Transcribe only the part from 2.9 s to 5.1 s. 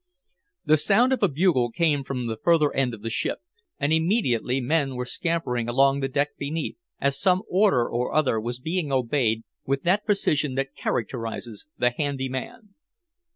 of the ship, and immediately men were